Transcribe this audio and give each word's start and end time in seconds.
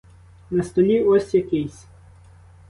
На 0.51 0.63
столі 0.63 1.03
ось 1.03 1.33
якийсь. 1.33 1.85